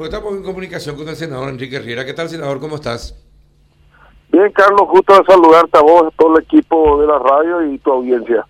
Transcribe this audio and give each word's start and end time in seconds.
Pues 0.00 0.10
estamos 0.14 0.34
en 0.34 0.42
comunicación 0.42 0.96
con 0.96 1.06
el 1.10 1.14
senador 1.14 1.50
Enrique 1.50 1.78
Riera. 1.78 2.06
¿Qué 2.06 2.14
tal, 2.14 2.26
senador? 2.26 2.58
¿Cómo 2.58 2.76
estás? 2.76 3.14
Bien, 4.32 4.50
Carlos, 4.52 4.88
justo 4.88 5.12
de 5.12 5.24
saludarte 5.26 5.76
a 5.76 5.82
vos, 5.82 6.04
a 6.06 6.16
todo 6.16 6.38
el 6.38 6.42
equipo 6.42 7.02
de 7.02 7.06
la 7.06 7.18
radio 7.18 7.70
y 7.70 7.76
tu 7.80 7.92
audiencia. 7.92 8.46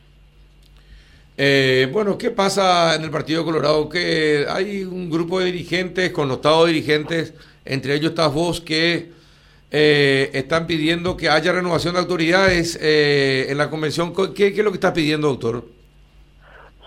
Eh, 1.37 1.91
bueno, 1.93 2.17
¿qué 2.17 2.31
pasa 2.31 2.95
en 2.95 3.03
el 3.03 3.11
Partido 3.11 3.45
Colorado? 3.45 3.89
Que 3.89 4.47
hay 4.49 4.85
un 4.85 5.11
grupo 5.11 5.41
de 5.41 5.47
dirigentes, 5.47 6.13
connotados 6.13 6.69
dirigentes, 6.69 7.35
entre 7.65 7.97
ellos 7.97 8.11
estás 8.11 8.33
vos, 8.33 8.61
que 8.61 9.11
eh, 9.73 10.31
están 10.33 10.69
pidiendo 10.69 11.17
que 11.17 11.31
haya 11.31 11.51
renovación 11.51 11.95
de 11.95 12.01
autoridades 12.01 12.79
eh, 12.81 13.47
en 13.49 13.59
la 13.59 13.69
convención. 13.69 14.15
¿Qué, 14.37 14.47
es 14.47 14.59
lo 14.59 14.71
que 14.71 14.77
está 14.77 14.93
pidiendo, 14.93 15.27
doctor? 15.27 15.65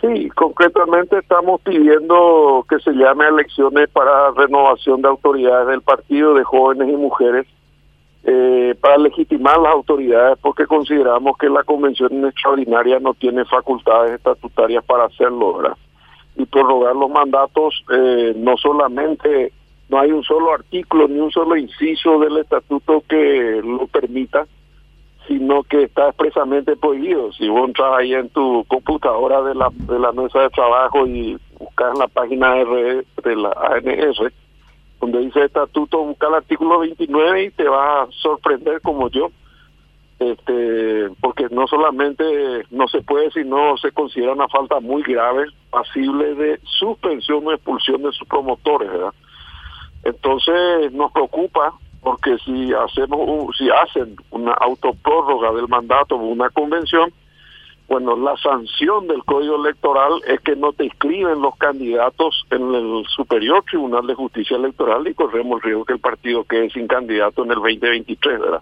Sí, 0.03 0.29
concretamente 0.31 1.17
estamos 1.19 1.61
pidiendo 1.61 2.65
que 2.67 2.77
se 2.79 2.91
llame 2.91 3.23
a 3.23 3.29
elecciones 3.29 3.89
para 3.89 4.31
renovación 4.31 5.01
de 5.01 5.07
autoridades 5.07 5.67
del 5.67 5.81
partido 5.81 6.33
de 6.33 6.43
jóvenes 6.43 6.89
y 6.89 6.97
mujeres 6.97 7.47
eh, 8.25 8.75
para 8.81 8.97
legitimar 8.97 9.57
las 9.59 9.71
autoridades 9.71 10.37
porque 10.41 10.65
consideramos 10.65 11.37
que 11.37 11.47
la 11.47 11.63
convención 11.63 12.25
extraordinaria 12.25 12.99
no 12.99 13.13
tiene 13.13 13.45
facultades 13.45 14.11
estatutarias 14.11 14.83
para 14.83 15.05
hacerlo, 15.05 15.59
¿verdad? 15.59 15.77
Y 16.35 16.45
prorrogar 16.47 16.97
los 16.97 17.09
mandatos 17.09 17.73
eh, 17.89 18.33
no 18.35 18.57
solamente 18.57 19.53
no 19.87 19.99
hay 19.99 20.11
un 20.11 20.23
solo 20.23 20.53
artículo 20.53 21.07
ni 21.07 21.21
un 21.21 21.31
solo 21.31 21.55
inciso 21.55 22.19
del 22.19 22.39
estatuto 22.39 23.05
que 23.07 23.61
lo 23.63 23.87
permita, 23.87 24.47
sino 25.27 25.63
que 25.63 25.83
está 25.83 26.09
expresamente 26.09 26.75
prohibido. 26.75 27.31
Si 27.33 27.47
vos 27.47 27.67
entras 27.67 27.97
ahí 27.97 28.13
en 28.13 28.29
tu 28.29 28.65
computadora 28.67 29.41
de 29.41 29.55
la, 29.55 29.69
de 29.71 29.99
la 29.99 30.11
mesa 30.11 30.41
de 30.41 30.49
trabajo 30.49 31.07
y 31.07 31.37
buscas 31.57 31.93
en 31.93 31.99
la 31.99 32.07
página 32.07 32.55
de, 32.55 33.05
de 33.23 33.35
la 33.35 33.51
ANS, 33.51 34.33
donde 34.99 35.19
dice 35.19 35.45
estatuto, 35.45 36.03
busca 36.03 36.27
el 36.27 36.35
artículo 36.35 36.79
29 36.79 37.43
y 37.43 37.51
te 37.51 37.67
va 37.67 38.03
a 38.03 38.07
sorprender 38.11 38.81
como 38.81 39.09
yo, 39.09 39.31
este 40.19 41.09
porque 41.19 41.47
no 41.51 41.67
solamente 41.67 42.23
no 42.71 42.87
se 42.87 43.01
puede, 43.01 43.31
sino 43.31 43.77
se 43.77 43.91
considera 43.91 44.33
una 44.33 44.47
falta 44.47 44.79
muy 44.79 45.03
grave, 45.03 45.45
pasible 45.69 46.35
de 46.35 46.59
suspensión 46.63 47.45
o 47.47 47.51
expulsión 47.51 48.01
de 48.03 48.11
sus 48.11 48.27
promotores, 48.27 48.91
¿verdad? 48.91 49.13
Entonces 50.03 50.91
nos 50.91 51.11
preocupa 51.11 51.73
porque 52.03 52.37
si 52.45 52.73
hacemos 52.73 53.55
si 53.57 53.69
hacen 53.69 54.15
una 54.31 54.51
autoprórroga 54.53 55.53
del 55.53 55.67
mandato 55.67 56.15
o 56.15 56.25
una 56.25 56.49
convención, 56.49 57.11
bueno, 57.87 58.15
la 58.17 58.35
sanción 58.37 59.07
del 59.07 59.23
Código 59.23 59.55
Electoral 59.55 60.21
es 60.27 60.39
que 60.41 60.55
no 60.55 60.73
te 60.73 60.85
inscriben 60.85 61.41
los 61.41 61.55
candidatos 61.57 62.45
en 62.49 62.73
el 62.73 63.03
Superior 63.15 63.63
Tribunal 63.69 64.07
de 64.07 64.15
Justicia 64.15 64.57
Electoral 64.57 65.07
y 65.07 65.13
corremos 65.13 65.57
el 65.57 65.63
riesgo 65.63 65.85
que 65.85 65.93
el 65.93 65.99
partido 65.99 66.43
quede 66.43 66.69
sin 66.69 66.87
candidato 66.87 67.43
en 67.43 67.51
el 67.51 67.57
2023, 67.57 68.39
¿verdad? 68.39 68.61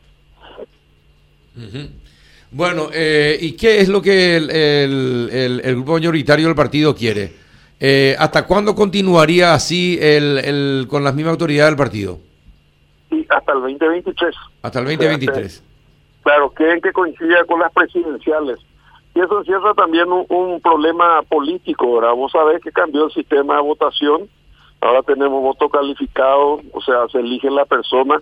Bueno, 2.51 2.89
eh, 2.93 3.37
¿y 3.39 3.53
qué 3.53 3.79
es 3.79 3.87
lo 3.87 4.01
que 4.01 4.37
el, 4.37 4.49
el, 4.49 5.61
el 5.63 5.75
grupo 5.75 5.93
mayoritario 5.93 6.47
del 6.47 6.55
partido 6.55 6.95
quiere? 6.95 7.31
Eh, 7.79 8.15
¿Hasta 8.19 8.45
cuándo 8.45 8.75
continuaría 8.75 9.53
así 9.53 9.97
el, 9.99 10.37
el, 10.37 10.85
con 10.87 11.03
las 11.03 11.15
mismas 11.15 11.31
autoridades 11.31 11.71
del 11.71 11.77
partido? 11.77 12.19
Hasta 13.31 13.53
el 13.53 13.61
2023. 13.61 14.35
Hasta 14.61 14.79
el 14.79 14.85
2023. 14.85 15.63
claro, 16.23 16.49
quieren 16.51 16.81
que 16.81 16.91
coincida 16.91 17.45
con 17.45 17.59
las 17.59 17.71
presidenciales. 17.71 18.59
Y 19.13 19.19
eso 19.19 19.39
encierra 19.39 19.73
también 19.73 20.07
un, 20.09 20.61
problema 20.61 21.21
político, 21.23 21.95
¿verdad? 21.95 22.13
Vos 22.13 22.31
sabés 22.31 22.61
que 22.61 22.71
cambió 22.71 23.05
el 23.05 23.11
sistema 23.11 23.55
de 23.55 23.61
votación. 23.61 24.29
Ahora 24.79 25.03
tenemos 25.03 25.41
voto 25.41 25.69
calificado, 25.69 26.61
o 26.71 26.81
sea, 26.81 27.07
se 27.11 27.19
elige 27.19 27.49
la 27.49 27.65
persona 27.65 28.21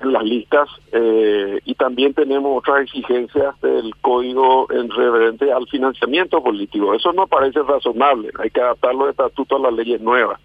en 0.00 0.12
las 0.12 0.24
listas 0.24 0.68
eh, 0.90 1.60
y 1.64 1.74
también 1.74 2.12
tenemos 2.12 2.58
otras 2.58 2.82
exigencias 2.82 3.60
del 3.60 3.94
código 4.00 4.66
en 4.72 4.90
referente 4.90 5.52
al 5.52 5.66
financiamiento 5.68 6.42
político. 6.42 6.94
Eso 6.94 7.12
no 7.12 7.26
parece 7.26 7.62
razonable, 7.62 8.30
hay 8.40 8.50
que 8.50 8.60
adaptar 8.60 8.94
los 8.94 9.10
estatutos 9.10 9.60
a 9.60 9.62
las 9.62 9.74
leyes 9.74 10.00
nuevas. 10.00 10.40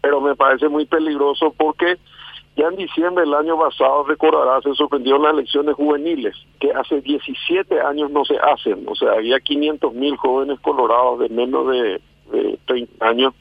Pero 0.00 0.20
me 0.20 0.36
parece 0.36 0.68
muy 0.68 0.86
peligroso 0.86 1.52
porque 1.56 1.96
ya 2.56 2.68
en 2.68 2.76
diciembre 2.76 3.24
del 3.24 3.34
año 3.34 3.58
pasado, 3.58 4.04
recordará, 4.04 4.60
se 4.62 4.74
suspendieron 4.74 5.22
las 5.22 5.34
elecciones 5.34 5.74
juveniles, 5.74 6.34
que 6.58 6.72
hace 6.72 7.00
17 7.00 7.80
años 7.80 8.10
no 8.10 8.24
se 8.24 8.36
hacen. 8.38 8.84
O 8.88 8.94
sea, 8.94 9.12
había 9.12 9.38
500 9.40 9.92
mil 9.94 10.16
jóvenes 10.16 10.58
colorados 10.60 11.20
de 11.20 11.28
menos 11.28 11.68
de, 11.68 12.00
de 12.32 12.58
30 12.66 13.06
años 13.06 13.34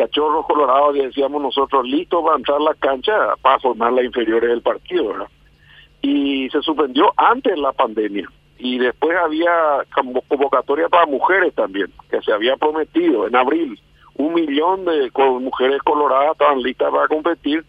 cachorros 0.00 0.46
colorados 0.46 0.94
decíamos 0.94 1.42
nosotros 1.42 1.86
listos 1.86 2.24
para 2.24 2.38
entrar 2.38 2.58
a 2.58 2.64
la 2.64 2.74
cancha 2.74 3.12
para 3.42 3.58
formar 3.58 3.92
las 3.92 4.06
inferiores 4.06 4.48
del 4.48 4.62
partido, 4.62 5.08
¿verdad? 5.08 5.28
Y 6.00 6.48
se 6.48 6.62
suspendió 6.62 7.12
antes 7.18 7.54
de 7.54 7.60
la 7.60 7.72
pandemia. 7.72 8.26
Y 8.58 8.78
después 8.78 9.14
había 9.18 9.52
convocatoria 10.28 10.88
para 10.88 11.04
mujeres 11.04 11.54
también, 11.54 11.92
que 12.10 12.22
se 12.22 12.32
había 12.32 12.56
prometido 12.56 13.26
en 13.26 13.36
abril. 13.36 13.78
Un 14.14 14.32
millón 14.32 14.86
de 14.86 15.10
mujeres 15.40 15.82
coloradas 15.82 16.32
estaban 16.32 16.62
listas 16.62 16.90
para 16.90 17.06
competir. 17.06 17.62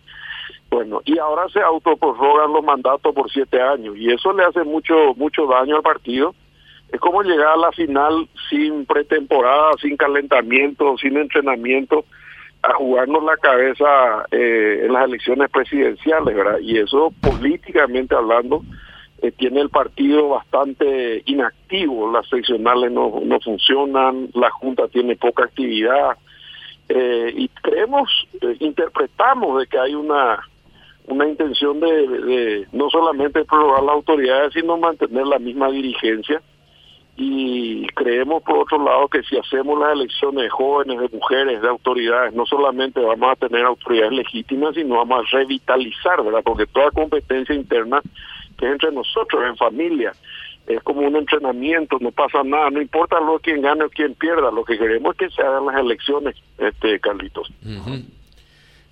Bueno, 0.71 1.01
y 1.05 1.19
ahora 1.19 1.47
se 1.49 1.61
autoprorrogan 1.61 2.53
los 2.53 2.63
mandatos 2.63 3.13
por 3.13 3.29
siete 3.29 3.61
años. 3.61 3.95
Y 3.97 4.11
eso 4.11 4.33
le 4.33 4.45
hace 4.45 4.63
mucho, 4.63 5.13
mucho 5.15 5.45
daño 5.45 5.75
al 5.75 5.83
partido 5.83 6.33
es 6.91 6.99
como 6.99 7.23
llegar 7.23 7.53
a 7.53 7.57
la 7.57 7.71
final 7.71 8.27
sin 8.49 8.85
pretemporada, 8.85 9.71
sin 9.81 9.95
calentamiento, 9.95 10.97
sin 10.97 11.17
entrenamiento, 11.17 12.05
a 12.63 12.73
jugarnos 12.73 13.23
la 13.23 13.37
cabeza 13.37 14.25
eh, 14.29 14.81
en 14.83 14.93
las 14.93 15.05
elecciones 15.05 15.49
presidenciales, 15.49 16.35
¿verdad? 16.35 16.59
Y 16.61 16.77
eso 16.77 17.13
políticamente 17.21 18.13
hablando 18.13 18.61
eh, 19.21 19.31
tiene 19.31 19.61
el 19.61 19.69
partido 19.69 20.29
bastante 20.29 21.23
inactivo, 21.25 22.11
las 22.11 22.27
seccionales 22.27 22.91
no, 22.91 23.21
no 23.23 23.39
funcionan, 23.39 24.29
la 24.33 24.51
Junta 24.51 24.87
tiene 24.89 25.15
poca 25.15 25.45
actividad 25.45 26.17
eh, 26.89 27.33
y 27.35 27.47
creemos, 27.47 28.09
interpretamos 28.59 29.59
de 29.59 29.67
que 29.67 29.79
hay 29.79 29.95
una 29.95 30.39
una 31.07 31.27
intención 31.27 31.79
de, 31.79 32.07
de 32.07 32.67
no 32.71 32.89
solamente 32.89 33.43
prorrogar 33.45 33.83
las 33.83 33.95
autoridades, 33.95 34.53
sino 34.53 34.77
mantener 34.77 35.27
la 35.27 35.39
misma 35.39 35.69
dirigencia 35.69 36.41
y 37.17 37.85
creemos 37.87 38.41
por 38.43 38.59
otro 38.59 38.83
lado 38.83 39.07
que 39.07 39.21
si 39.23 39.37
hacemos 39.37 39.79
las 39.79 39.93
elecciones 39.93 40.43
de 40.43 40.49
jóvenes, 40.49 40.99
de 40.99 41.17
mujeres, 41.17 41.61
de 41.61 41.67
autoridades, 41.67 42.33
no 42.33 42.45
solamente 42.45 42.99
vamos 42.99 43.31
a 43.31 43.35
tener 43.35 43.65
autoridades 43.65 44.13
legítimas, 44.13 44.75
sino 44.75 44.95
vamos 44.95 45.25
a 45.25 45.37
revitalizar, 45.37 46.23
¿verdad? 46.23 46.41
Porque 46.43 46.65
toda 46.67 46.89
competencia 46.91 47.53
interna 47.53 48.01
que 48.57 48.65
es 48.65 48.71
entre 48.71 48.91
nosotros, 48.91 49.43
en 49.45 49.57
familia, 49.57 50.13
es 50.67 50.81
como 50.83 51.01
un 51.01 51.15
entrenamiento, 51.15 51.97
no 51.99 52.11
pasa 52.11 52.43
nada, 52.43 52.69
no 52.69 52.81
importa 52.81 53.19
lo 53.19 53.39
quién 53.39 53.61
gane 53.61 53.83
o 53.83 53.89
quién 53.89 54.15
pierda, 54.15 54.51
lo 54.51 54.63
que 54.63 54.77
queremos 54.77 55.13
es 55.13 55.17
que 55.17 55.35
se 55.35 55.41
hagan 55.41 55.65
las 55.65 55.77
elecciones, 55.77 56.35
este 56.57 56.99
Carlitos. 56.99 57.51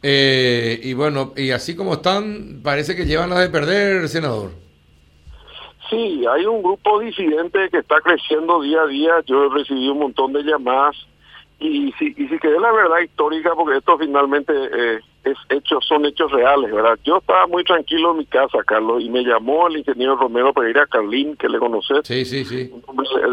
Eh, 0.01 0.79
y 0.81 0.93
bueno, 0.93 1.33
y 1.35 1.51
así 1.51 1.75
como 1.75 1.93
están, 1.93 2.61
parece 2.63 2.95
que 2.95 3.05
llevan 3.05 3.29
las 3.29 3.39
de 3.39 3.49
perder, 3.49 4.07
senador. 4.07 4.51
Sí, 5.89 6.23
hay 6.27 6.45
un 6.45 6.61
grupo 6.61 6.99
disidente 6.99 7.69
que 7.71 7.79
está 7.79 7.99
creciendo 8.01 8.61
día 8.61 8.81
a 8.81 8.87
día. 8.87 9.13
Yo 9.25 9.45
he 9.45 9.49
recibido 9.49 9.93
un 9.93 9.99
montón 9.99 10.33
de 10.33 10.43
llamadas 10.43 10.95
y 11.59 11.91
si, 11.93 12.13
y 12.15 12.27
si 12.27 12.39
quede 12.39 12.59
la 12.59 12.71
verdad 12.71 12.99
histórica, 12.99 13.51
porque 13.53 13.79
esto 13.79 13.97
finalmente 13.97 14.53
eh, 14.53 14.99
es 15.25 15.37
hechos, 15.49 15.85
son 15.85 16.05
hechos 16.05 16.31
reales, 16.31 16.71
¿verdad? 16.71 16.97
Yo 17.03 17.17
estaba 17.17 17.47
muy 17.47 17.65
tranquilo 17.65 18.11
en 18.11 18.19
mi 18.19 18.25
casa, 18.25 18.59
Carlos, 18.65 19.03
y 19.03 19.09
me 19.09 19.23
llamó 19.23 19.67
el 19.67 19.77
ingeniero 19.77 20.15
Romero 20.15 20.53
Pereira 20.53 20.87
Carlín, 20.87 21.35
que 21.35 21.49
le 21.49 21.59
conoces, 21.59 21.99
sí, 22.03 22.23
sí, 22.23 22.45
sí. 22.45 22.71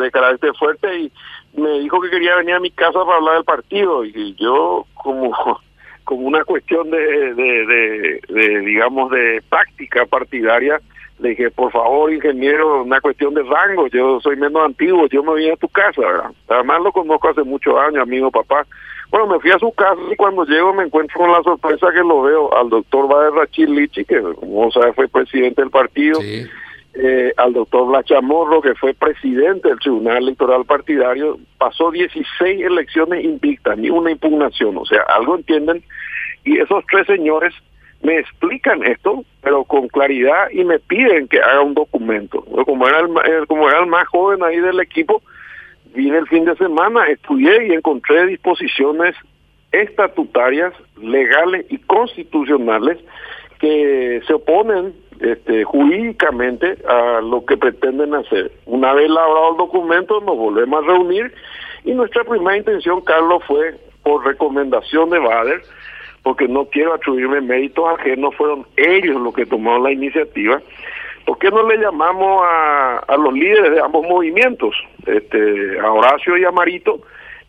de 0.01 0.11
carácter 0.11 0.53
fuerte, 0.57 0.99
y 1.03 1.13
me 1.55 1.79
dijo 1.79 2.01
que 2.01 2.11
quería 2.11 2.35
venir 2.37 2.57
a 2.57 2.61
mi 2.61 2.71
casa 2.73 3.05
para 3.05 3.19
hablar 3.19 3.35
del 3.37 3.45
partido, 3.45 4.05
y 4.05 4.35
yo 4.35 4.87
como 4.95 5.61
como 6.07 6.29
una 6.29 6.45
cuestión 6.45 6.89
de, 6.89 7.35
de, 7.35 8.21
de, 8.29 8.61
digamos, 8.61 9.11
de 9.11 9.43
práctica 9.51 10.07
partidaria, 10.07 10.81
le 11.19 11.31
dije, 11.31 11.51
por 11.51 11.73
favor, 11.73 12.13
ingeniero, 12.13 12.85
una 12.85 13.01
cuestión 13.01 13.35
de 13.35 13.43
rango, 13.43 13.89
yo 13.89 14.21
soy 14.21 14.37
menos 14.37 14.65
antiguo, 14.65 15.09
yo 15.09 15.25
me 15.25 15.35
vine 15.35 15.53
a 15.53 15.57
tu 15.57 15.69
casa. 15.69 16.31
Además 16.49 16.81
lo 16.83 16.93
conozco 16.93 17.29
hace 17.29 17.43
muchos 17.43 17.75
años, 17.77 18.03
amigo 18.03 18.31
papá. 18.31 18.65
Bueno, 19.11 19.27
me 19.27 19.41
fui 19.41 19.51
a 19.51 19.59
su 19.59 19.73
casa 19.73 20.01
y 20.09 20.15
cuando 20.15 20.45
llego 20.45 20.73
me 20.75 20.85
encuentro 20.85 21.19
con 21.19 21.33
la 21.33 21.43
sorpresa 21.43 21.89
que 21.93 22.05
lo 22.07 22.23
veo 22.23 22.57
al 22.57 22.69
doctor 22.69 23.09
Bader 23.09 23.33
Rachil 23.33 23.75
Lichi, 23.75 24.05
que 24.05 24.21
como 24.21 24.71
sabe 24.71 24.93
fue 24.93 25.09
presidente 25.09 25.61
del 25.61 25.71
partido, 25.71 26.21
eh, 26.99 27.33
al 27.37 27.53
doctor 27.53 27.89
Blachamorro, 27.89 28.63
que 28.63 28.75
fue 28.75 28.95
presidente 28.95 29.69
del 29.69 29.79
Tribunal 29.79 30.19
Electoral 30.19 30.65
Partidario, 30.65 31.39
pasó 31.59 31.91
16 31.91 32.65
elecciones 32.65 33.23
invictas, 33.23 33.77
ni 33.77 33.91
una 33.91 34.11
impugnación, 34.11 34.79
o 34.79 34.87
sea, 34.87 35.03
algo 35.03 35.37
entienden, 35.37 35.83
y 36.45 36.59
esos 36.59 36.85
tres 36.91 37.07
señores 37.07 37.53
me 38.03 38.19
explican 38.19 38.83
esto, 38.83 39.25
pero 39.43 39.65
con 39.65 39.89
claridad 39.89 40.49
y 40.51 40.65
me 40.65 40.79
piden 40.79 41.29
que 41.29 41.41
haga 41.41 41.61
un 41.61 41.75
documento. 41.75 42.43
Como 42.65 42.89
era 42.89 43.01
el, 43.01 43.47
como 43.47 43.69
era 43.69 43.81
el 43.81 43.87
más 43.87 44.07
joven 44.09 44.43
ahí 44.43 44.59
del 44.59 44.81
equipo, 44.81 45.23
vine 45.95 46.19
el 46.19 46.29
fin 46.29 46.45
de 46.45 46.57
semana, 46.57 47.09
estudié 47.09 47.67
y 47.67 47.73
encontré 47.73 48.27
disposiciones 48.27 49.15
estatutarias, 49.73 50.73
legales 50.99 51.67
y 51.69 51.79
constitucionales 51.79 52.99
que 53.59 54.23
se 54.27 54.33
oponen 54.33 54.95
este, 55.21 55.65
jurídicamente 55.65 56.77
a 56.89 57.21
lo 57.21 57.45
que 57.45 57.57
pretenden 57.57 58.15
hacer. 58.15 58.51
Una 58.67 58.93
vez 58.93 59.07
elaborado 59.07 59.53
el 59.53 59.57
documento, 59.57 60.21
nos 60.21 60.37
volvemos 60.37 60.83
a 60.83 60.87
reunir 60.87 61.33
y 61.85 61.93
nuestra 61.93 62.25
primera 62.25 62.57
intención, 62.57 63.01
Carlos, 63.01 63.43
fue 63.47 63.75
por 64.03 64.25
recomendación 64.25 65.11
de 65.11 65.19
Bader, 65.21 65.63
porque 66.23 66.49
no 66.49 66.65
quiero 66.67 66.95
atribuirme 66.95 67.41
méritos 67.41 67.85
ajenos, 67.99 68.35
fueron 68.35 68.67
ellos 68.77 69.21
los 69.21 69.33
que 69.33 69.47
tomaron 69.47 69.85
la 69.85 69.93
iniciativa. 69.93 70.61
¿Por 71.25 71.39
qué 71.39 71.51
no 71.51 71.69
le 71.69 71.79
llamamos 71.79 72.45
a, 72.45 72.99
a 73.07 73.17
los 73.17 73.33
líderes 73.33 73.73
de 73.73 73.81
ambos 73.81 74.05
movimientos, 74.09 74.75
este, 75.07 75.79
a 75.79 75.93
Horacio 75.93 76.37
y 76.37 76.45
a 76.45 76.51
Marito, 76.51 77.01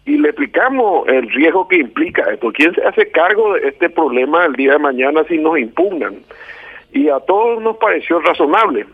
y 0.06 0.18
le 0.18 0.30
explicamos 0.30 1.08
el 1.08 1.30
riesgo 1.32 1.68
que 1.68 1.78
implica 1.78 2.24
esto? 2.32 2.52
¿Quién 2.54 2.74
se 2.76 2.84
hace 2.84 3.10
cargo 3.10 3.54
de 3.54 3.70
este 3.70 3.90
problema 3.90 4.46
el 4.46 4.54
día 4.54 4.74
de 4.74 4.80
mañana 4.80 5.24
si 5.28 5.38
nos 5.38 5.58
impugnan? 5.58 6.18
Y 6.92 7.10
a 7.10 7.20
todos 7.20 7.62
nos 7.62 7.78
pareció 7.78 8.20
razonable. 8.20 8.86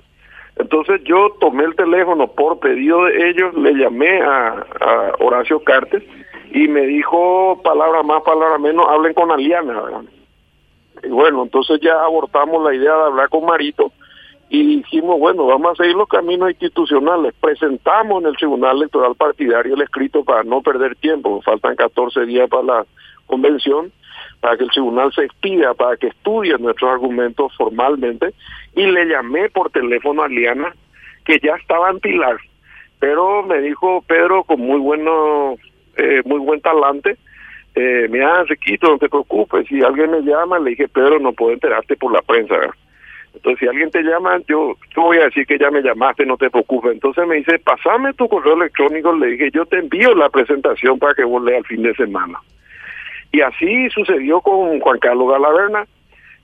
Entonces 0.55 1.01
yo 1.03 1.35
tomé 1.39 1.63
el 1.63 1.75
teléfono 1.75 2.27
por 2.27 2.59
pedido 2.59 3.05
de 3.05 3.29
ellos, 3.29 3.53
le 3.55 3.73
llamé 3.73 4.21
a, 4.21 4.65
a 4.79 5.11
Horacio 5.19 5.63
Cartes 5.63 6.03
y 6.51 6.67
me 6.67 6.81
dijo 6.81 7.59
palabra 7.63 8.03
más, 8.03 8.21
palabra 8.21 8.59
menos, 8.59 8.85
hablen 8.87 9.13
con 9.13 9.31
Aliana. 9.31 9.81
Y 11.03 11.09
bueno, 11.09 11.43
entonces 11.43 11.79
ya 11.81 12.03
abortamos 12.03 12.63
la 12.63 12.75
idea 12.75 12.95
de 12.95 13.03
hablar 13.03 13.29
con 13.29 13.45
Marito 13.45 13.91
y 14.49 14.77
dijimos, 14.77 15.19
bueno, 15.19 15.47
vamos 15.47 15.71
a 15.71 15.83
seguir 15.83 15.95
los 15.95 16.07
caminos 16.07 16.51
institucionales. 16.51 17.33
Presentamos 17.41 18.21
en 18.21 18.29
el 18.29 18.37
Tribunal 18.37 18.77
Electoral 18.77 19.15
Partidario 19.15 19.73
el 19.73 19.81
escrito 19.81 20.23
para 20.23 20.43
no 20.43 20.61
perder 20.61 20.95
tiempo, 20.97 21.41
faltan 21.41 21.75
14 21.75 22.27
días 22.27 22.47
para 22.47 22.63
la 22.63 22.85
convención, 23.33 23.91
para 24.39 24.57
que 24.57 24.65
el 24.65 24.69
tribunal 24.69 25.11
se 25.13 25.23
expida, 25.23 25.73
para 25.73 25.97
que 25.97 26.07
estudie 26.07 26.55
nuestros 26.59 26.91
argumentos 26.91 27.51
formalmente, 27.57 28.33
y 28.75 28.85
le 28.85 29.05
llamé 29.05 29.49
por 29.49 29.71
teléfono 29.71 30.21
a 30.21 30.25
Aliana, 30.25 30.73
que 31.25 31.39
ya 31.41 31.55
estaba 31.55 31.89
en 31.89 31.99
Pilar, 31.99 32.37
pero 32.99 33.43
me 33.43 33.59
dijo 33.61 34.03
Pedro 34.07 34.43
con 34.43 34.61
muy 34.61 34.79
bueno 34.79 35.55
eh, 35.97 36.21
muy 36.25 36.39
buen 36.39 36.61
talante. 36.61 37.17
Eh, 37.75 38.07
mira, 38.09 38.43
Riquito, 38.43 38.87
no 38.87 38.97
te 38.97 39.09
preocupes, 39.09 39.67
si 39.67 39.81
alguien 39.81 40.11
me 40.11 40.21
llama, 40.21 40.59
le 40.59 40.71
dije, 40.71 40.87
Pedro, 40.87 41.19
no 41.19 41.33
puedo 41.33 41.53
enterarte 41.53 41.95
por 41.95 42.13
la 42.13 42.21
prensa. 42.21 42.55
Entonces, 43.33 43.59
si 43.59 43.67
alguien 43.67 43.89
te 43.89 44.03
llama, 44.03 44.39
yo, 44.47 44.75
yo 44.95 45.01
voy 45.01 45.17
a 45.17 45.25
decir 45.25 45.45
que 45.47 45.57
ya 45.57 45.71
me 45.71 45.81
llamaste, 45.81 46.25
no 46.25 46.37
te 46.37 46.51
preocupes. 46.51 46.91
Entonces 46.93 47.27
me 47.27 47.35
dice, 47.37 47.57
pasame 47.59 48.13
tu 48.13 48.29
correo 48.29 48.53
electrónico, 48.53 49.15
le 49.15 49.27
dije, 49.31 49.49
yo 49.51 49.65
te 49.65 49.79
envío 49.79 50.13
la 50.13 50.29
presentación 50.29 50.99
para 50.99 51.15
que 51.15 51.23
vos 51.23 51.43
leas 51.43 51.59
el 51.59 51.65
fin 51.65 51.81
de 51.81 51.95
semana. 51.95 52.39
Y 53.33 53.41
así 53.41 53.89
sucedió 53.89 54.41
con 54.41 54.79
Juan 54.79 54.99
Carlos 54.99 55.27
Galaverna, 55.27 55.87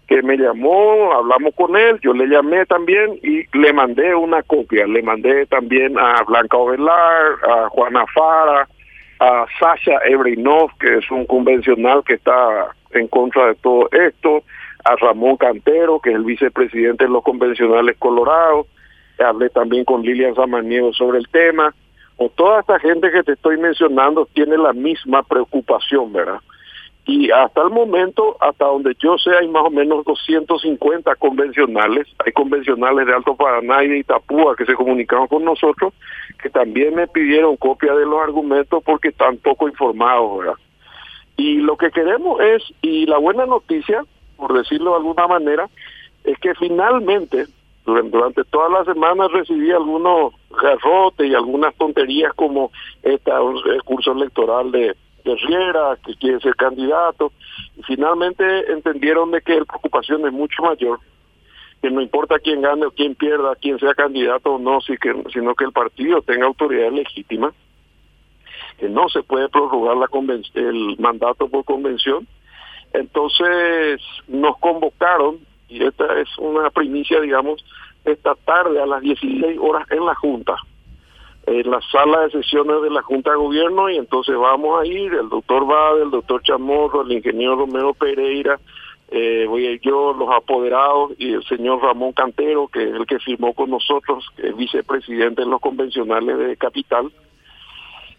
que 0.08 0.24
me 0.24 0.36
llamó, 0.38 1.14
hablamos 1.14 1.54
con 1.54 1.78
él, 1.78 2.00
yo 2.02 2.14
le 2.14 2.26
llamé 2.26 2.66
también 2.66 3.20
y 3.22 3.46
le 3.56 3.72
mandé 3.74 4.16
una 4.16 4.42
copia. 4.42 4.88
Le 4.88 5.04
mandé 5.04 5.46
también 5.46 6.00
a 6.00 6.24
Blanca 6.24 6.58
Ovelar, 6.58 7.34
a 7.48 7.70
Juana 7.70 8.06
Fara, 8.12 8.68
a 9.20 9.46
Sasha 9.60 10.00
Ebrinov, 10.04 10.72
que 10.80 10.98
es 10.98 11.12
un 11.12 11.28
convencional 11.28 12.04
que 12.04 12.16
está 12.16 12.74
en 12.90 13.08
contra 13.08 13.50
de 13.50 13.56
todo 13.56 13.88
esto, 13.92 14.44
a 14.84 14.96
Ramón 14.96 15.38
Cantero, 15.38 16.00
que 16.00 16.10
es 16.10 16.16
el 16.16 16.24
vicepresidente 16.24 17.04
de 17.04 17.12
los 17.12 17.24
convencionales 17.24 17.98
colorados, 18.00 18.66
hablé 19.20 19.50
también 19.52 19.86
con 19.86 20.02
Lilian 20.02 20.34
Samaniego 20.34 20.92
sobre 20.94 21.20
el 21.20 21.28
tema, 21.30 21.72
o 22.18 22.30
toda 22.30 22.62
esta 22.62 22.80
gente 22.80 23.12
que 23.12 23.22
te 23.22 23.34
estoy 23.34 23.58
mencionando 23.58 24.28
tiene 24.34 24.58
la 24.58 24.74
misma 24.74 25.22
preocupación, 25.22 26.12
¿verdad? 26.12 26.40
Y 27.10 27.32
hasta 27.32 27.64
el 27.64 27.72
momento, 27.72 28.38
hasta 28.40 28.66
donde 28.66 28.96
yo 29.00 29.18
sé, 29.18 29.32
hay 29.36 29.48
más 29.48 29.64
o 29.64 29.72
menos 29.72 30.06
250 30.06 31.16
convencionales. 31.16 32.06
Hay 32.24 32.32
convencionales 32.34 33.08
de 33.08 33.16
Alto 33.16 33.36
Paraná 33.36 33.84
y 33.84 33.88
de 33.88 33.98
Itapúa 33.98 34.56
que 34.56 34.66
se 34.66 34.76
comunicaron 34.76 35.26
con 35.26 35.44
nosotros, 35.44 35.92
que 36.40 36.52
también 36.52 36.94
me 36.94 37.08
pidieron 37.08 37.58
copia 37.58 37.96
de 37.96 38.06
los 38.06 38.22
argumentos 38.22 38.84
porque 38.84 39.08
están 39.08 39.38
poco 39.38 39.68
informados. 39.68 40.56
Y 41.36 41.56
lo 41.56 41.78
que 41.78 41.90
queremos 41.90 42.40
es, 42.42 42.62
y 42.84 43.08
la 43.08 43.18
buena 43.18 43.48
noticia, 43.48 44.04
por 44.38 44.54
decirlo 44.54 44.92
de 44.92 44.98
alguna 44.98 45.26
manera, 45.26 45.68
es 46.24 46.38
que 46.38 46.54
finalmente, 46.54 47.48
durante, 47.88 48.12
durante 48.12 48.44
toda 48.44 48.70
la 48.70 48.86
semana 48.86 49.28
recibí 49.30 49.72
algunos 49.72 50.36
garrotes 50.62 51.26
y 51.26 51.34
algunas 51.34 51.74
tonterías 51.74 52.36
como 52.36 52.72
esta, 53.02 53.40
el 53.40 53.82
curso 53.84 54.12
electoral 54.12 54.72
de 54.72 54.96
de 55.24 55.36
Riera, 55.36 55.98
que 56.06 56.16
quiere 56.16 56.40
ser 56.40 56.56
candidato, 56.56 57.32
y 57.78 57.84
finalmente 57.84 58.72
entendieron 58.72 59.32
de 59.32 59.42
que 59.42 59.60
la 59.60 59.66
preocupación 59.66 60.26
es 60.26 60.34
mucho 60.34 60.64
mayor, 60.64 61.00
que 61.82 61.90
no 61.90 62.02
importa 62.02 62.40
quién 62.40 62.62
gane 62.62 62.86
o 62.86 62.92
quién 62.92 63.16
pierda, 63.16 63.56
quién 63.56 63.80
sea 63.80 63.94
candidato 63.94 64.56
o 64.56 64.60
no, 64.60 64.80
sino 64.82 65.56
que 65.56 65.66
el 65.66 65.72
partido 65.72 66.22
tenga 66.22 66.46
autoridad 66.46 66.92
legítima, 66.92 67.54
que 68.78 68.90
no 68.90 69.10
se 69.10 69.24
puede 69.24 69.50
prorrogar 69.50 69.98
la 69.98 70.08
el 70.56 70.98
mandato 71.00 71.50
por 71.50 71.66
convención. 71.66 72.28
Entonces 72.94 74.02
nos 74.28 74.58
convocaron, 74.60 75.40
y 75.68 75.84
esta 75.84 76.20
es 76.20 76.30
una 76.38 76.70
primicia, 76.70 77.20
digamos, 77.22 77.64
esta 78.06 78.36
tarde 78.36 78.82
a 78.82 78.86
las 78.86 79.02
16 79.02 79.58
horas 79.60 79.90
en 79.92 80.06
la 80.06 80.16
Junta 80.16 80.56
en 81.50 81.72
la 81.72 81.82
sala 81.92 82.22
de 82.22 82.32
sesiones 82.32 82.82
de 82.84 82.92
la 82.92 83.02
Junta 83.02 83.32
de 83.32 83.38
Gobierno 83.38 83.90
y 83.90 83.98
entonces 83.98 84.38
vamos 84.38 84.82
a 84.82 84.86
ir, 84.86 85.14
el 85.14 85.30
doctor 85.30 85.66
Bade, 85.66 86.04
el 86.04 86.12
doctor 86.12 86.44
Chamorro, 86.44 87.02
el 87.02 87.12
ingeniero 87.12 87.56
Romero 87.56 87.94
Pereira, 87.94 88.60
eh, 89.10 89.46
voy 89.48 89.66
a 89.66 89.72
ir 89.72 89.82
yo, 89.82 90.14
los 90.14 90.30
apoderados 90.30 91.14
y 91.18 91.34
el 91.34 91.44
señor 91.46 91.82
Ramón 91.82 92.14
Cantero, 92.14 92.68
que 92.68 92.84
es 92.84 92.94
el 92.94 93.08
que 93.08 93.18
firmó 93.18 93.54
con 93.54 93.72
nosotros, 93.72 94.28
que 94.36 94.50
es 94.50 94.56
vicepresidente 94.56 95.42
en 95.42 95.50
los 95.50 95.60
convencionales 95.60 96.38
de 96.38 96.56
Capital, 96.56 97.12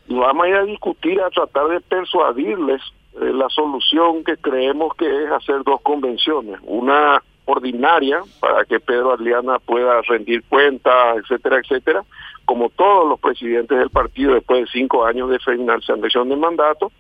y 0.09 0.15
vamos 0.15 0.45
a 0.45 0.49
ir 0.49 0.57
a 0.57 0.65
discutir, 0.65 1.21
a 1.21 1.31
tratar 1.31 1.69
de 1.69 1.81
persuadirles 1.81 2.83
eh, 3.21 3.33
la 3.33 3.49
solución 3.51 4.25
que 4.25 4.37
creemos 4.39 4.95
que 4.97 5.07
es 5.07 5.31
hacer 5.31 5.63
dos 5.63 5.81
convenciones, 5.83 6.59
una 6.65 7.23
ordinaria 7.45 8.23
para 8.41 8.65
que 8.65 8.81
Pedro 8.81 9.13
Adriana 9.13 9.59
pueda 9.59 10.01
rendir 10.03 10.43
cuentas, 10.45 11.19
etcétera, 11.19 11.59
etcétera, 11.59 12.05
como 12.45 12.69
todos 12.71 13.09
los 13.09 13.21
presidentes 13.21 13.79
del 13.79 13.91
partido 13.91 14.35
después 14.35 14.63
de 14.63 14.71
cinco 14.73 15.05
años 15.05 15.31
de 15.31 15.39
finalización 15.39 16.29
de 16.29 16.37
mandato, 16.37 16.93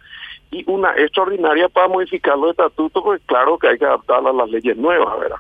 y 0.52 0.64
una 0.68 0.90
extraordinaria 0.96 1.68
para 1.68 1.86
modificar 1.86 2.36
los 2.36 2.50
estatutos, 2.50 3.02
pues 3.04 3.22
claro 3.26 3.56
que 3.56 3.68
hay 3.68 3.78
que 3.78 3.84
adaptarla 3.84 4.30
a 4.30 4.32
las 4.32 4.50
leyes 4.50 4.76
nuevas, 4.76 5.18
¿verdad? 5.20 5.36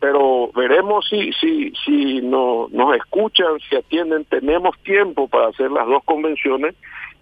Pero 0.00 0.50
veremos 0.54 1.06
si 1.08 1.32
si 1.34 1.72
si 1.84 2.22
no, 2.22 2.68
nos 2.70 2.96
escuchan, 2.96 3.58
si 3.68 3.76
atienden, 3.76 4.24
tenemos 4.24 4.78
tiempo 4.78 5.28
para 5.28 5.48
hacer 5.48 5.70
las 5.70 5.86
dos 5.86 6.02
convenciones 6.04 6.74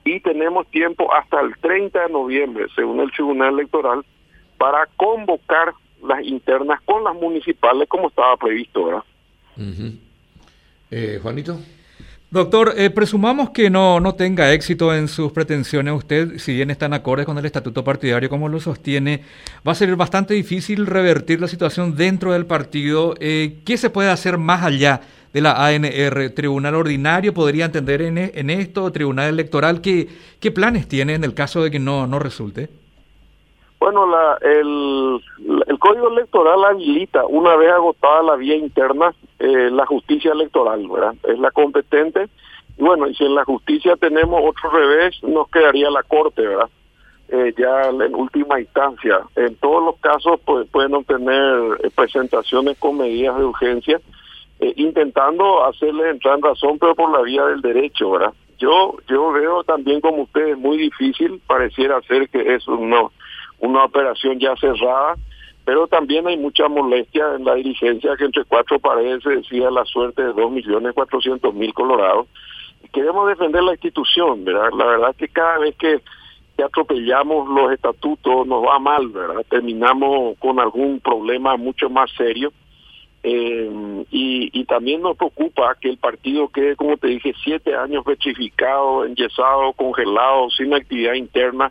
y 0.05 0.21
tenemos 0.21 0.67
tiempo 0.69 1.13
hasta 1.13 1.41
el 1.41 1.57
30 1.59 2.07
de 2.07 2.13
noviembre, 2.13 2.67
según 2.77 3.01
el 3.01 3.11
Tribunal 3.11 3.55
Electoral, 3.55 4.05
para 4.57 4.87
convocar 4.97 5.73
las 6.07 6.23
internas 6.25 6.81
con 6.85 7.05
las 7.05 7.15
municipales 7.15 7.89
como 7.89 8.09
estaba 8.09 8.37
previsto, 8.37 8.85
¿verdad? 8.85 9.03
eh, 10.91 11.19
Juanito. 11.23 11.59
Doctor, 12.31 12.75
eh, 12.77 12.91
presumamos 12.91 13.51
que 13.51 13.71
no, 13.71 14.01
no 14.01 14.15
tenga 14.15 14.53
éxito 14.53 14.95
en 14.95 15.09
sus 15.09 15.33
pretensiones. 15.33 15.95
Usted, 15.95 16.37
si 16.37 16.55
bien 16.55 16.71
están 16.71 16.93
acordes 16.93 17.25
con 17.25 17.39
el 17.39 17.47
estatuto 17.47 17.83
partidario 17.83 18.29
como 18.29 18.51
lo 18.51 18.61
sostiene, 18.61 19.23
va 19.67 19.73
a 19.73 19.75
ser 19.75 19.97
bastante 19.97 20.35
difícil 20.35 20.87
revertir 20.87 21.41
la 21.41 21.49
situación 21.49 21.97
dentro 21.97 22.35
del 22.35 22.45
partido. 22.45 23.15
Eh, 23.19 23.61
¿Qué 23.65 23.79
se 23.79 23.89
puede 23.89 24.11
hacer 24.11 24.37
más 24.37 24.63
allá 24.63 25.01
de 25.33 25.41
la 25.41 25.67
ANR? 25.67 26.29
¿Tribunal 26.35 26.75
ordinario 26.75 27.33
podría 27.33 27.65
entender 27.65 28.03
en, 28.03 28.19
en 28.19 28.51
esto? 28.51 28.93
¿Tribunal 28.93 29.31
electoral? 29.31 29.81
¿Qué, 29.81 30.09
¿Qué 30.39 30.51
planes 30.51 30.87
tiene 30.87 31.15
en 31.15 31.25
el 31.25 31.33
caso 31.33 31.63
de 31.63 31.71
que 31.71 31.79
no, 31.79 32.07
no 32.07 32.19
resulte? 32.19 32.69
Bueno, 33.81 34.07
la, 34.07 34.39
el, 34.43 35.21
código 35.79 36.09
electoral 36.09 36.65
habilita, 36.65 37.25
una 37.27 37.55
vez 37.55 37.71
agotada 37.71 38.23
la 38.23 38.37
vía 38.37 38.57
interna, 38.57 39.15
eh, 39.39 39.71
la 39.71 39.87
justicia 39.87 40.33
electoral, 40.33 40.89
¿verdad? 40.89 41.15
Es 41.23 41.39
la 41.39 41.53
competente. 41.53 42.29
Y 42.77 42.83
bueno, 42.83 43.07
y 43.07 43.15
si 43.15 43.25
en 43.25 43.37
la 43.37 43.45
justicia 43.45 43.95
tenemos 43.97 44.43
otro 44.45 44.71
revés, 44.71 45.23
nos 45.23 45.49
quedaría 45.51 45.91
la 45.91 46.03
corte, 46.03 46.43
¿verdad? 46.43 46.69
Eh, 47.29 47.55
ya 47.57 47.91
en 47.91 48.15
última 48.15 48.59
instancia. 48.59 49.21
En 49.37 49.55
todos 49.57 49.85
los 49.85 49.97
casos 50.01 50.41
pues, 50.45 50.69
pueden 50.71 50.95
obtener 50.95 51.79
eh, 51.85 51.91
presentaciones 51.95 52.79
con 52.79 52.99
medidas 52.99 53.39
de 53.39 53.45
urgencia, 53.45 54.01
intentando 54.75 55.65
hacerles 55.67 56.15
entrar 56.15 56.35
en 56.35 56.43
razón, 56.43 56.79
pero 56.81 56.97
por 56.97 57.13
la 57.13 57.23
vía 57.23 57.45
del 57.45 57.61
derecho, 57.61 58.11
¿verdad? 58.11 58.33
Yo, 58.59 58.97
yo 59.09 59.31
veo 59.31 59.63
también 59.63 60.01
como 60.01 60.23
ustedes 60.23 60.59
muy 60.59 60.79
difícil, 60.79 61.41
pareciera 61.47 62.03
ser 62.03 62.29
que 62.29 62.57
es 62.57 62.67
no 62.67 63.13
una 63.61 63.85
operación 63.85 64.39
ya 64.39 64.55
cerrada, 64.57 65.17
pero 65.65 65.87
también 65.87 66.27
hay 66.27 66.37
mucha 66.37 66.69
molestia 66.69 67.35
en 67.37 67.45
la 67.45 67.55
dirigencia 67.55 68.17
que 68.17 68.25
entre 68.25 68.45
cuatro 68.45 68.79
paredes 68.79 69.23
se 69.23 69.31
decía 69.31 69.71
la 69.71 69.85
suerte 69.85 70.23
de 70.23 70.33
dos 70.33 70.51
millones 70.51 70.95
cuatrocientos 70.95 71.55
mil 71.55 71.75
colorados. 71.75 72.27
Queremos 72.93 73.29
defender 73.29 73.63
la 73.63 73.73
institución, 73.73 74.45
¿verdad? 74.45 74.71
La 74.77 74.87
verdad 74.87 75.11
es 75.11 75.17
que 75.17 75.29
cada 75.29 75.59
vez 75.59 75.77
que 75.77 76.01
atropellamos 76.63 77.49
los 77.49 77.73
estatutos, 77.73 78.47
nos 78.47 78.65
va 78.65 78.79
mal, 78.79 79.09
¿verdad? 79.09 79.45
Terminamos 79.49 80.37
con 80.39 80.59
algún 80.59 81.01
problema 81.01 81.57
mucho 81.57 81.89
más 81.91 82.11
serio. 82.17 82.53
Eh, 83.23 84.05
y, 84.11 84.49
y, 84.59 84.65
también 84.65 85.03
nos 85.03 85.17
preocupa 85.17 85.77
que 85.81 85.89
el 85.89 85.99
partido 85.99 86.49
quede, 86.49 86.77
como 86.77 86.97
te 86.97 87.09
dije, 87.09 87.35
siete 87.43 87.75
años 87.75 88.05
petrificado, 88.05 89.05
enyesado, 89.05 89.73
congelado, 89.73 90.49
sin 90.51 90.73
actividad 90.73 91.15
interna, 91.15 91.71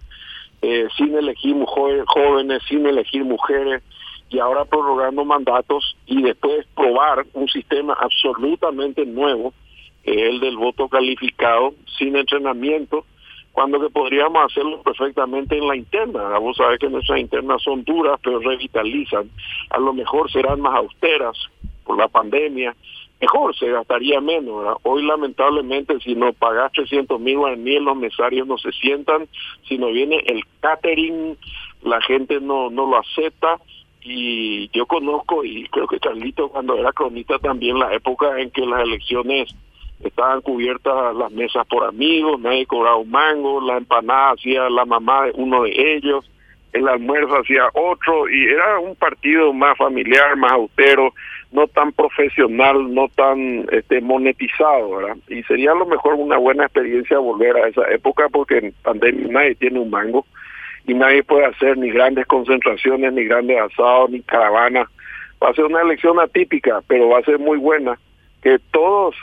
eh, 0.62 0.88
sin 0.98 1.16
elegir 1.16 1.56
jóvenes, 1.66 2.62
sin 2.68 2.86
elegir 2.86 3.24
mujeres, 3.24 3.84
y 4.30 4.40
ahora 4.40 4.66
prorrogando 4.66 5.24
mandatos 5.24 5.96
y 6.06 6.22
después 6.22 6.66
probar 6.76 7.26
un 7.34 7.48
sistema 7.48 7.98
absolutamente 8.00 9.06
nuevo, 9.06 9.54
el 10.04 10.40
del 10.40 10.58
voto 10.58 10.88
calificado, 10.88 11.74
sin 11.98 12.16
entrenamiento, 12.16 13.06
cuando 13.52 13.80
que 13.80 13.90
podríamos 13.90 14.46
hacerlo 14.46 14.82
perfectamente 14.84 15.58
en 15.58 15.68
la 15.68 15.76
interna. 15.76 16.38
Vos 16.38 16.58
sabés 16.58 16.80
que 16.80 16.90
nuestras 16.90 17.20
internas 17.20 17.62
son 17.64 17.84
duras, 17.84 18.20
pero 18.24 18.40
revitalizan. 18.40 19.30
A 19.72 19.80
lo 19.80 19.94
mejor 19.94 20.32
serán 20.32 20.62
más 20.62 20.76
austeras 20.76 21.36
por 21.84 21.98
la 21.98 22.08
pandemia. 22.08 22.76
Mejor, 23.20 23.56
se 23.56 23.68
gastaría 23.72 24.22
menos. 24.22 24.78
Hoy, 24.84 25.04
lamentablemente, 25.04 26.00
si 26.00 26.14
no 26.14 26.34
pagas 26.34 26.72
300 26.74 27.20
mil 27.20 27.38
guaraníes, 27.38 27.82
los 27.82 27.98
mesarios 27.98 28.48
no 28.48 28.58
se 28.58 28.72
sientan. 28.74 29.28
Si 29.68 29.78
no 29.78 29.88
viene 29.88 30.22
el 30.28 30.44
catering, 30.60 31.36
la 31.82 32.00
gente 32.02 32.40
no, 32.40 32.70
no 32.70 32.86
lo 32.86 32.98
acepta. 32.98 33.60
Y 34.04 34.70
yo 34.70 34.86
conozco, 34.86 35.44
y 35.44 35.68
creo 35.70 35.88
que 35.88 36.00
Carlito, 36.00 36.50
cuando 36.50 36.78
era 36.78 36.94
cronista, 36.94 37.40
también 37.40 37.80
la 37.80 37.94
época 37.94 38.40
en 38.40 38.52
que 38.52 38.66
las 38.66 38.82
elecciones 38.82 39.54
estaban 40.04 40.42
cubiertas 40.42 41.16
las 41.16 41.32
mesas 41.32 41.66
por 41.68 41.84
amigos, 41.84 42.40
nadie 42.40 42.66
cobraba 42.66 42.98
un 42.98 43.10
mango, 43.10 43.60
la 43.62 43.78
empanada 43.78 44.32
hacía 44.32 44.70
la 44.70 44.86
mamá 44.86 45.26
de 45.26 45.32
uno 45.36 45.64
de 45.64 45.96
ellos, 45.96 46.30
el 46.74 46.88
almuerzo 46.88 47.38
hacía 47.38 47.70
otro 47.74 48.30
y 48.30 48.46
era 48.46 48.80
un 48.80 48.96
partido 48.96 49.52
más 49.54 49.78
familiar, 49.78 50.36
más 50.38 50.52
austero, 50.52 51.14
no 51.52 51.68
tan 51.68 51.92
profesional, 51.94 52.94
no 52.94 53.08
tan 53.10 53.66
este, 53.72 54.02
monetizado, 54.02 54.98
¿verdad? 54.98 55.18
Y 55.30 55.44
sería 55.44 55.72
a 55.72 55.76
lo 55.76 55.86
mejor 55.86 56.16
una 56.16 56.38
buena 56.38 56.66
experiencia 56.66 57.20
volver 57.20 57.56
a 57.58 57.68
esa 57.68 57.90
época 57.90 58.28
porque 58.30 58.58
en 58.58 58.74
pandemia 58.84 59.28
nadie 59.30 59.56
tiene 59.56 59.80
un 59.80 59.90
mango 59.90 60.26
y 60.86 60.94
nadie 60.94 61.24
puede 61.24 61.46
hacer 61.46 61.78
ni 61.78 61.90
grandes 61.90 62.26
concentraciones, 62.28 63.14
ni 63.14 63.26
grandes 63.26 63.60
asados, 63.60 64.10
ni 64.10 64.22
caravanas. 64.22 64.88
Va 65.42 65.50
a 65.50 65.54
ser 65.54 65.66
una 65.66 65.82
elección 65.82 66.20
atípica, 66.20 66.82
pero 66.88 67.10
va 67.10 67.20
a 67.20 67.24
ser 67.24 67.40
muy 67.40 67.58
buena, 67.58 67.98
que 68.42 68.58
todos 68.72 69.16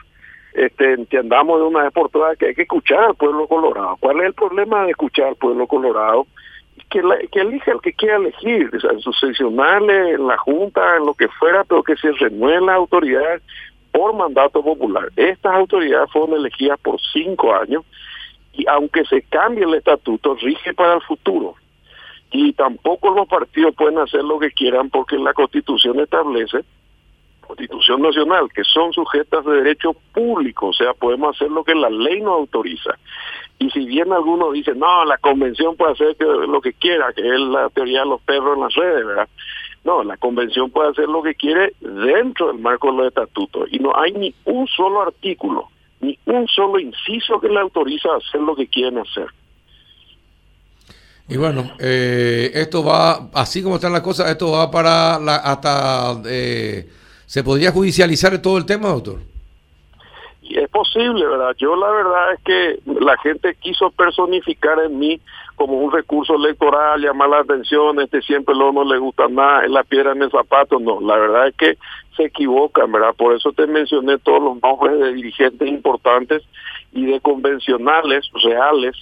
este, 0.55 0.93
entendamos 0.93 1.59
de 1.59 1.67
una 1.67 1.83
vez 1.85 1.93
por 1.93 2.11
todas 2.11 2.39
que 2.39 2.47
hay 2.47 2.55
que 2.55 2.63
escuchar 2.63 3.01
al 3.01 3.15
pueblo 3.17 3.47
colorado. 3.49 3.97
¿Cuál 3.99 4.21
es 4.21 4.27
el 4.27 4.35
problema 4.35 4.85
de 4.85 4.93
escuchar 4.93 5.29
al 5.29 5.37
pueblo 5.37 5.67
colorado? 5.67 6.27
Que, 6.95 7.03
la, 7.03 7.19
que 7.33 7.41
elija 7.41 7.73
el 7.73 7.81
que 7.81 7.93
quiera 7.93 8.19
elegir, 8.19 8.71
o 8.73 8.79
sea, 8.79 8.93
en 8.93 10.27
la 10.29 10.39
Junta, 10.39 10.97
en 10.97 11.07
lo 11.07 11.15
que 11.15 11.27
fuera, 11.27 11.65
pero 11.65 11.83
que 11.83 11.97
se 11.97 12.13
renueve 12.13 12.65
la 12.65 12.75
autoridad 12.75 13.41
por 13.91 14.15
mandato 14.15 14.63
popular. 14.63 15.09
Estas 15.17 15.57
autoridades 15.57 16.09
fueron 16.13 16.35
elegidas 16.37 16.79
por 16.79 17.01
cinco 17.13 17.53
años 17.53 17.83
y 18.53 18.65
aunque 18.69 19.05
se 19.07 19.23
cambie 19.23 19.65
el 19.65 19.75
estatuto, 19.75 20.37
rige 20.37 20.73
para 20.73 20.95
el 20.95 21.03
futuro. 21.03 21.57
Y 22.31 22.53
tampoco 22.53 23.11
los 23.11 23.27
partidos 23.27 23.75
pueden 23.75 23.99
hacer 23.99 24.23
lo 24.23 24.39
que 24.39 24.53
quieran 24.53 24.89
porque 24.89 25.17
la 25.17 25.35
Constitución 25.35 25.99
establece 25.99 26.61
Constitución 27.45 28.03
Nacional, 28.03 28.49
que 28.55 28.65
son 28.65 28.93
sujetas 28.93 29.45
de 29.45 29.57
derecho 29.57 29.95
público, 30.13 30.69
o 30.69 30.73
sea, 30.73 30.95
podemos 30.95 31.37
hacer 31.37 31.51
lo 31.51 31.65
que 31.65 31.75
la 31.75 31.91
ley 31.91 32.21
nos 32.21 32.35
autoriza. 32.35 32.99
Y 33.65 33.71
si 33.71 33.87
bien 33.87 34.13
algunos 34.13 34.53
dicen, 34.53 34.79
no, 34.79 35.07
la 35.07 35.17
convención 35.17 35.75
puede 35.75 35.93
hacer 35.93 36.17
lo 36.21 36.61
que 36.61 36.75
quiera, 36.75 37.15
que 37.15 37.27
es 37.27 37.41
la 37.41 37.71
teoría 37.71 38.01
de 38.01 38.07
los 38.07 38.21
perros 38.21 38.57
en 38.57 38.63
las 38.63 38.75
redes, 38.75 39.07
¿verdad? 39.07 39.29
No, 39.85 40.05
la 40.05 40.19
convención 40.19 40.71
puede 40.71 40.91
hacer 40.91 41.09
lo 41.09 41.23
que 41.23 41.35
quiere 41.35 41.73
dentro 41.81 42.49
del 42.49 42.59
marco 42.59 42.91
de 42.91 42.99
los 42.99 43.07
estatutos. 43.07 43.71
Y 43.73 43.79
no 43.79 43.97
hay 43.97 44.13
ni 44.13 44.35
un 44.45 44.67
solo 44.67 45.01
artículo, 45.01 45.69
ni 46.01 46.19
un 46.27 46.47
solo 46.47 46.79
inciso 46.79 47.41
que 47.41 47.49
le 47.49 47.59
autoriza 47.59 48.11
a 48.11 48.17
hacer 48.19 48.43
lo 48.43 48.55
que 48.55 48.67
quieren 48.67 48.99
hacer. 48.99 49.29
Y 51.27 51.39
bueno, 51.39 51.71
eh, 51.79 52.51
esto 52.53 52.85
va, 52.85 53.31
así 53.33 53.63
como 53.63 53.77
están 53.77 53.95
las 53.95 54.03
cosas, 54.03 54.31
esto 54.31 54.51
va 54.51 54.71
para 54.71 55.19
la, 55.19 55.37
hasta... 55.37 56.21
Eh, 56.27 56.87
¿Se 57.25 57.43
podría 57.43 57.73
judicializar 57.73 58.37
todo 58.43 58.59
el 58.59 58.67
tema, 58.67 58.89
doctor? 58.89 59.21
Es 60.55 60.69
posible, 60.69 61.27
¿verdad? 61.27 61.57
Yo 61.59 61.75
la 61.75 61.91
verdad 61.91 62.33
es 62.35 62.41
que 62.45 62.79
la 63.01 63.17
gente 63.19 63.57
quiso 63.57 63.91
personificar 63.91 64.79
en 64.79 64.97
mí 65.01 65.21
como 65.57 65.79
un 65.79 65.91
recurso 65.91 66.37
electoral, 66.37 67.01
llamar 67.01 67.29
la 67.31 67.39
atención, 67.41 68.01
este 68.01 68.23
siempre 68.23 68.55
lo 68.55 68.73
no 68.73 68.85
le 68.85 68.99
gusta 68.99 69.27
nada, 69.27 69.65
es 69.65 69.71
la 69.71 69.83
piedra 69.83 70.13
en 70.13 70.23
el 70.23 70.31
zapato, 70.31 70.79
no, 70.79 71.01
la 71.01 71.17
verdad 71.17 71.49
es 71.49 71.57
que 71.57 71.77
se 72.17 72.27
equivocan, 72.27 72.93
¿verdad? 72.93 73.15
Por 73.17 73.35
eso 73.35 73.53
te 73.53 73.67
mencioné 73.67 74.19
todos 74.19 74.41
los 74.41 74.63
nombres 74.63 75.01
de 75.01 75.15
dirigentes 75.15 75.69
importantes 75.69 76.45
y 76.93 77.05
de 77.07 77.21
convencionales 77.21 78.31
reales 78.45 78.95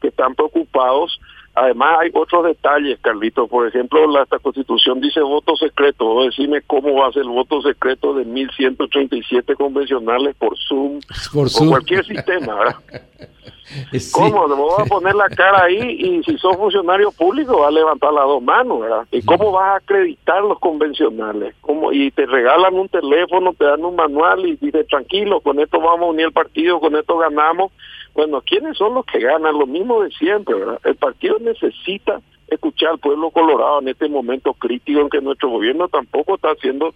que 0.00 0.08
están 0.08 0.34
preocupados 0.34 1.20
Además 1.56 1.96
hay 2.00 2.10
otros 2.12 2.44
detalles, 2.44 2.98
Carlito. 3.00 3.48
Por 3.48 3.66
ejemplo, 3.66 4.06
la, 4.06 4.24
esta 4.24 4.38
constitución 4.38 5.00
dice 5.00 5.20
voto 5.20 5.56
secreto. 5.56 6.24
Decime 6.24 6.60
cómo 6.66 6.94
va 6.96 7.08
a 7.08 7.12
ser 7.12 7.22
el 7.22 7.30
voto 7.30 7.62
secreto 7.62 8.12
de 8.12 8.26
1.137 8.26 9.54
convencionales 9.56 10.36
por 10.36 10.54
Zoom, 10.68 11.00
por 11.32 11.48
o 11.48 11.68
cualquier 11.70 12.04
sistema, 12.04 12.56
¿verdad? 12.56 12.76
¿Cómo? 14.12 14.46
Le 14.46 14.54
voy 14.54 14.70
a 14.78 14.84
poner 14.88 15.14
la 15.14 15.28
cara 15.30 15.64
ahí 15.64 15.96
y 15.98 16.22
si 16.24 16.36
sos 16.38 16.56
funcionario 16.56 17.10
público 17.12 17.60
va 17.60 17.68
a 17.68 17.70
levantar 17.70 18.12
las 18.12 18.24
dos 18.24 18.42
manos, 18.42 18.80
¿verdad? 18.80 19.06
¿Y 19.10 19.22
cómo 19.22 19.52
vas 19.52 19.64
a 19.64 19.76
acreditar 19.76 20.42
los 20.42 20.58
convencionales? 20.58 21.54
¿Cómo? 21.62 21.90
Y 21.90 22.10
te 22.10 22.26
regalan 22.26 22.74
un 22.74 22.88
teléfono, 22.88 23.54
te 23.54 23.64
dan 23.64 23.84
un 23.84 23.96
manual 23.96 24.46
y 24.46 24.56
dices, 24.56 24.86
tranquilo, 24.88 25.40
con 25.40 25.58
esto 25.58 25.80
vamos 25.80 26.02
a 26.02 26.10
unir 26.10 26.26
el 26.26 26.32
partido, 26.32 26.80
con 26.80 26.94
esto 26.96 27.16
ganamos. 27.16 27.72
Bueno, 28.16 28.40
¿quiénes 28.40 28.78
son 28.78 28.94
los 28.94 29.04
que 29.04 29.18
ganan? 29.18 29.58
Lo 29.58 29.66
mismo 29.66 30.02
de 30.02 30.10
siempre, 30.10 30.54
¿verdad? 30.54 30.80
El 30.84 30.96
partido 30.96 31.38
necesita 31.38 32.22
escuchar 32.48 32.92
al 32.92 32.98
pueblo 32.98 33.30
colorado 33.30 33.80
en 33.80 33.88
este 33.88 34.08
momento 34.08 34.54
crítico 34.54 35.00
en 35.00 35.10
que 35.10 35.20
nuestro 35.20 35.50
gobierno 35.50 35.86
tampoco 35.88 36.36
está 36.36 36.48
haciendo 36.48 36.94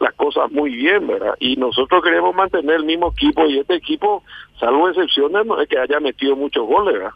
las 0.00 0.14
cosas 0.14 0.50
muy 0.50 0.74
bien, 0.74 1.06
¿verdad? 1.06 1.34
Y 1.40 1.56
nosotros 1.56 2.02
queremos 2.02 2.34
mantener 2.34 2.76
el 2.76 2.84
mismo 2.84 3.12
equipo 3.12 3.46
y 3.46 3.58
este 3.58 3.74
equipo, 3.74 4.22
salvo 4.58 4.88
excepciones, 4.88 5.44
no 5.44 5.60
es 5.60 5.68
que 5.68 5.78
haya 5.78 6.00
metido 6.00 6.36
muchos 6.36 6.66
goles, 6.66 6.94
¿verdad? 6.94 7.12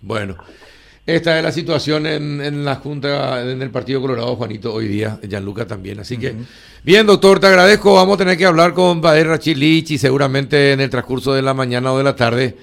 Bueno, 0.00 0.36
esta 1.08 1.38
es 1.38 1.42
la 1.42 1.52
situación 1.52 2.06
en, 2.06 2.42
en, 2.42 2.66
la 2.66 2.74
Junta, 2.74 3.40
en 3.40 3.62
el 3.62 3.70
Partido 3.70 3.98
Colorado, 4.02 4.36
Juanito, 4.36 4.74
hoy 4.74 4.88
día, 4.88 5.18
Gianluca 5.26 5.66
también. 5.66 5.98
Así 6.00 6.18
que, 6.18 6.34
bien, 6.84 7.06
doctor, 7.06 7.40
te 7.40 7.46
agradezco. 7.46 7.94
Vamos 7.94 8.16
a 8.16 8.18
tener 8.18 8.36
que 8.36 8.44
hablar 8.44 8.74
con 8.74 9.00
Bader 9.00 9.28
Rachilich 9.28 9.92
y 9.92 9.96
seguramente 9.96 10.72
en 10.72 10.80
el 10.80 10.90
transcurso 10.90 11.32
de 11.32 11.40
la 11.40 11.54
mañana 11.54 11.94
o 11.94 11.96
de 11.96 12.04
la 12.04 12.14
tarde 12.14 12.58